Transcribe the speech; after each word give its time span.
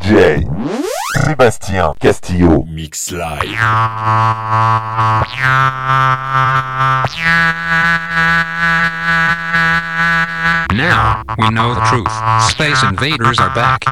DJ 0.00 0.46
Sébastien 1.24 1.92
Castillo 2.00 2.64
Mix 2.68 3.10
Live 3.10 3.42
Now, 10.74 11.22
we 11.38 11.50
know 11.50 11.74
the 11.74 11.80
truth. 11.88 12.12
Space 12.50 12.82
invaders 12.82 13.38
are 13.40 13.54
back. 13.54 13.84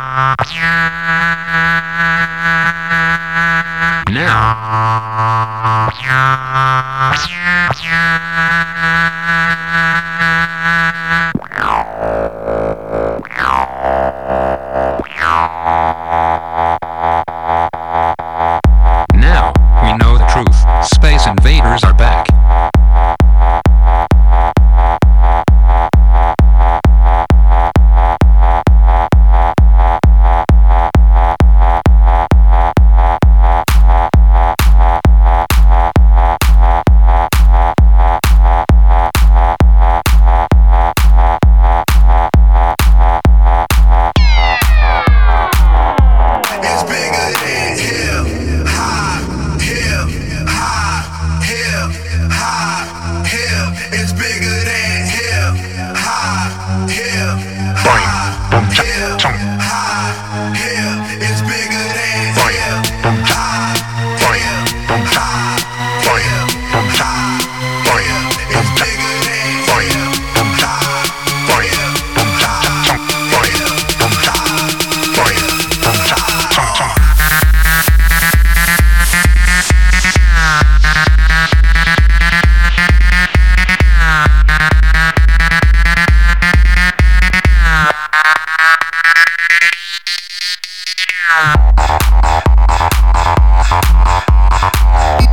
Now. 4.13 4.57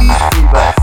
Easy, 0.01 0.47
but 0.51 0.82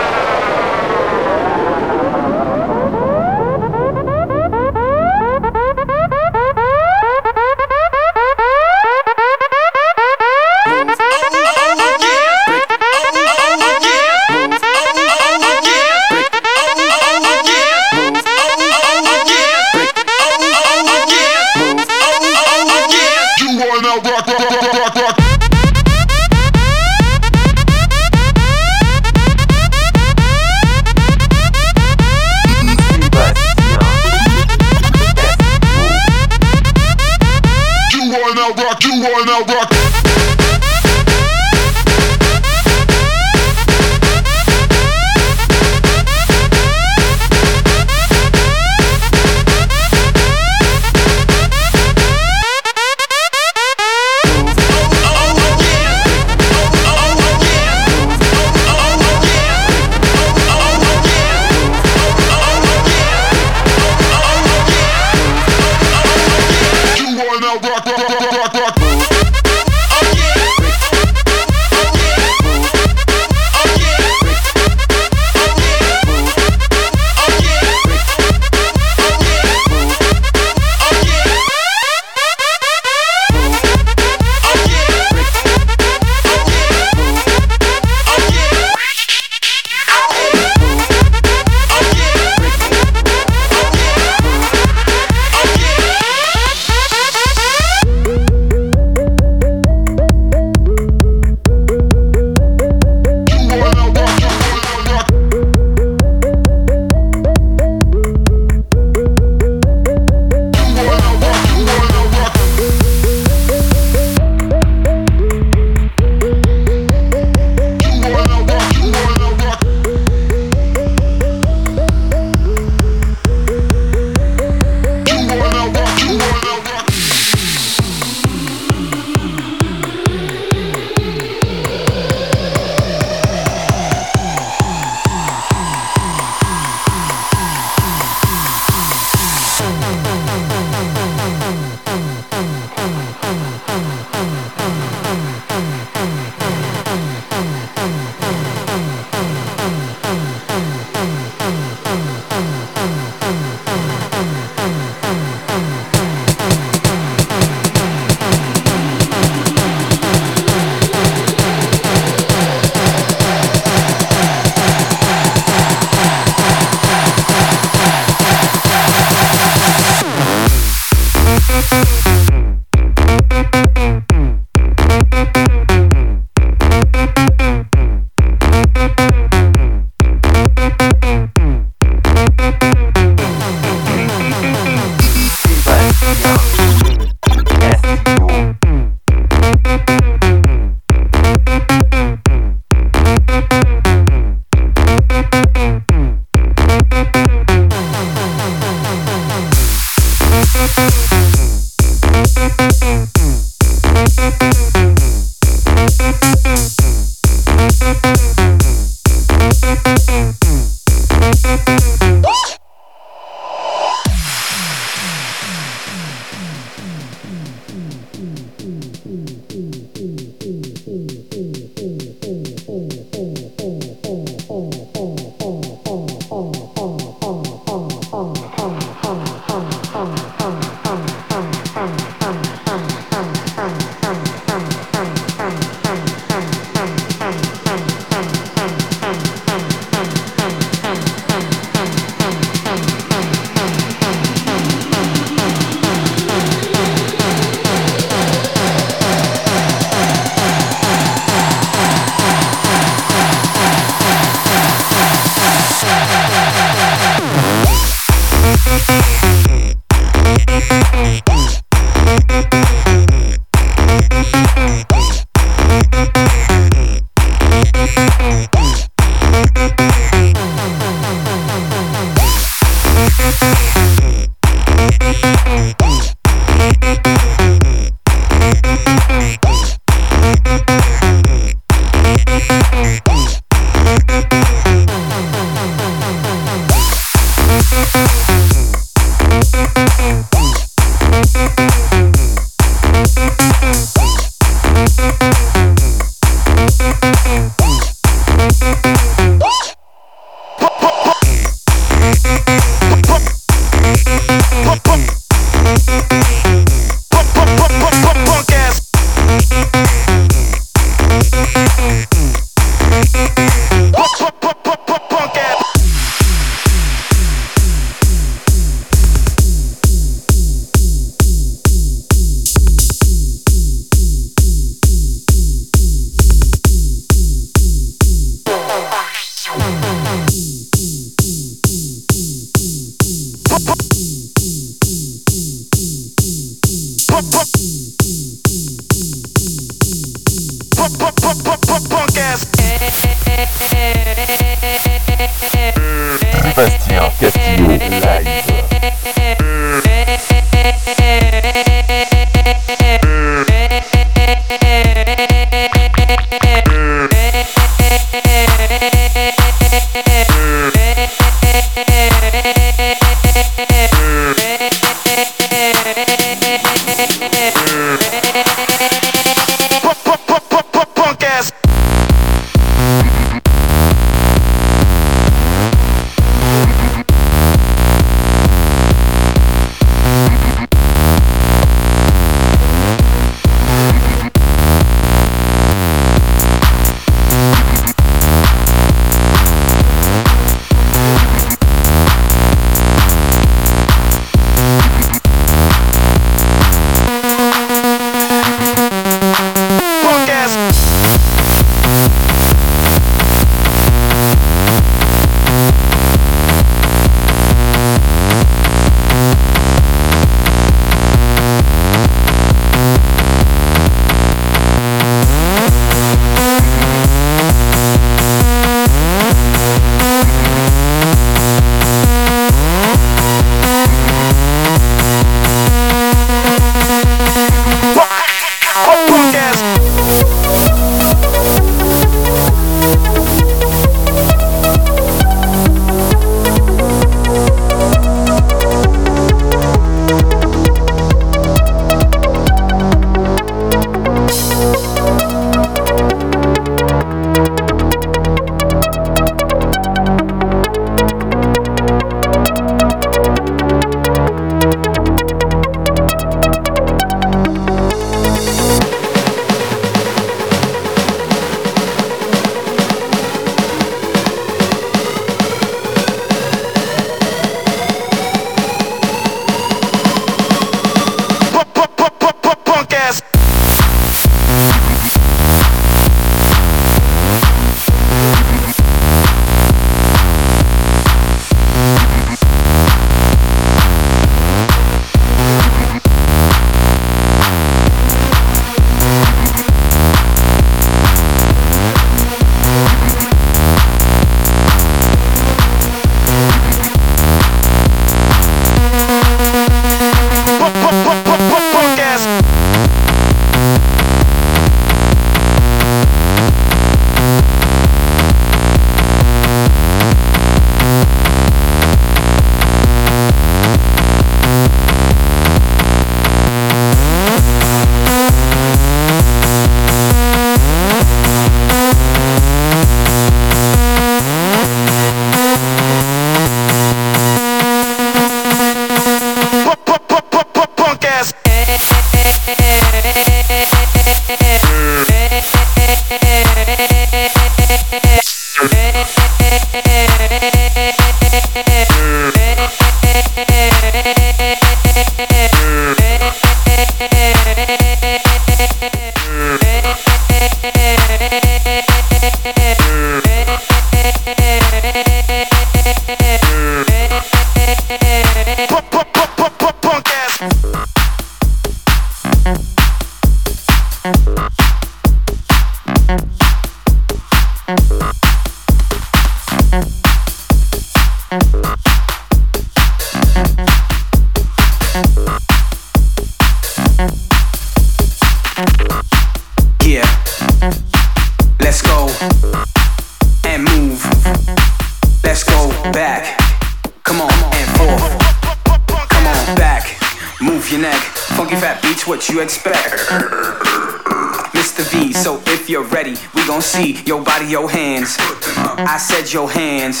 Said 599.30 599.34
your 599.34 599.50
hands. 599.50 600.00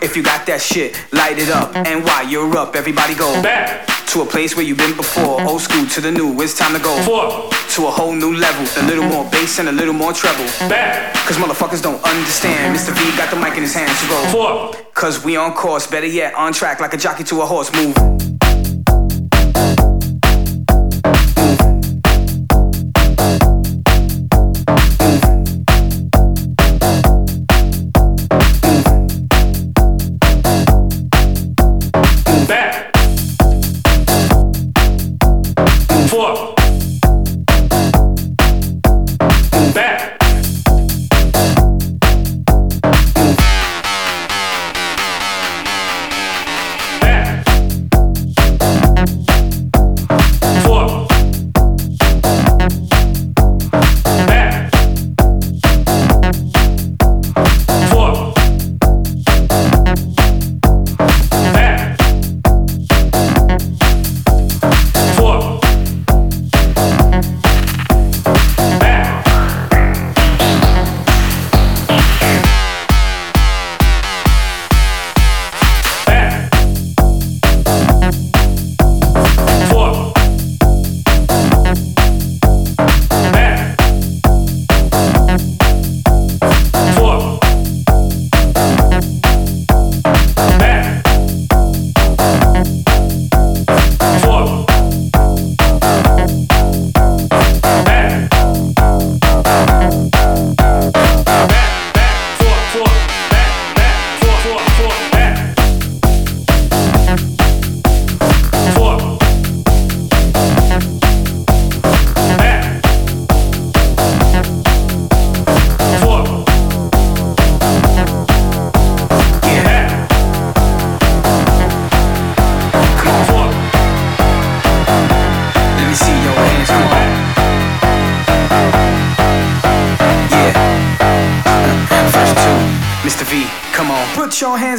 If 0.00 0.16
you 0.16 0.22
got 0.22 0.46
that 0.46 0.60
shit, 0.62 0.96
light 1.12 1.38
it 1.38 1.50
up. 1.50 1.76
And 1.76 2.02
while 2.02 2.26
you're 2.26 2.56
up, 2.56 2.76
everybody 2.76 3.14
go 3.14 3.42
Back, 3.42 3.86
to 4.08 4.22
a 4.22 4.26
place 4.26 4.56
where 4.56 4.64
you've 4.64 4.78
been 4.78 4.96
before. 4.96 5.42
Old 5.42 5.60
school 5.60 5.84
to 5.86 6.00
the 6.00 6.10
new, 6.10 6.40
it's 6.40 6.56
time 6.56 6.72
to 6.72 6.80
go 6.82 6.96
forth, 7.02 7.52
to 7.74 7.86
a 7.86 7.90
whole 7.90 8.14
new 8.14 8.34
level. 8.34 8.64
A 8.82 8.86
little 8.86 9.04
more 9.04 9.28
bass 9.30 9.58
and 9.58 9.68
a 9.68 9.72
little 9.72 9.92
more 9.92 10.14
treble. 10.14 10.46
back, 10.68 11.12
Cause 11.26 11.36
motherfuckers 11.36 11.82
don't 11.82 12.02
understand. 12.04 12.74
Mr. 12.74 12.96
V 12.96 13.16
got 13.18 13.28
the 13.30 13.36
mic 13.36 13.54
in 13.54 13.62
his 13.62 13.74
hands 13.74 14.00
to 14.00 14.08
go. 14.08 14.18
forth, 14.32 14.94
Cause 14.94 15.22
we 15.22 15.36
on 15.36 15.52
course, 15.52 15.86
better 15.86 16.06
yet, 16.06 16.32
on 16.34 16.54
track 16.54 16.80
like 16.80 16.94
a 16.94 16.98
jockey 16.98 17.24
to 17.24 17.42
a 17.42 17.46
horse. 17.46 17.70
Move. 17.74 18.13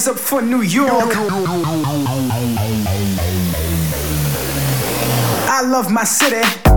Up 0.07 0.19
for 0.19 0.41
New 0.41 0.61
York. 0.61 1.15
I 5.47 5.61
love 5.63 5.89
my 5.89 6.03
city. 6.03 6.74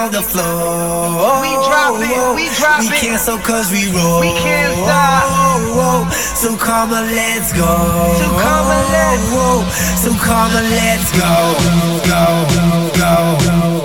On 0.00 0.12
the 0.12 0.22
floor. 0.22 1.42
We 1.44 1.52
drop 1.68 2.00
it. 2.00 2.34
We 2.34 2.48
drop 2.56 2.80
it. 2.80 2.90
We 2.90 2.96
cancel 2.96 3.38
cause 3.38 3.70
we 3.70 3.92
roll. 3.92 4.20
We 4.20 4.32
can't 4.40 4.72
stop. 4.78 6.12
So 6.40 6.56
come 6.56 6.92
on, 6.92 7.04
let's 7.12 7.52
go. 7.52 7.68
So 8.20 8.26
come 8.40 8.66
on, 8.76 8.84
let's 8.96 9.24
go. 9.30 9.46
So 10.02 10.10
come 10.24 10.52
on, 10.56 10.64
let's 10.80 11.10
go. 11.12 11.32
Go, 12.08 12.24
go, 12.96 13.20
go, 13.44 13.79